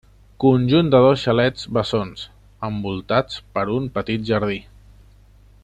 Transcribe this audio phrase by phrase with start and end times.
[0.43, 2.23] Conjunt de dos xalets bessons,
[2.69, 4.59] envoltats per un petit jardí.